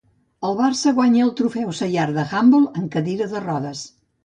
El 0.47 0.55
Barça 0.61 0.93
guanya 0.99 1.21
el 1.25 1.33
Trofeu 1.41 1.75
Seyart 1.81 2.17
d'handbol 2.17 2.67
en 2.83 2.91
cadira 2.99 3.31
de 3.37 3.45
rodes. 3.47 3.87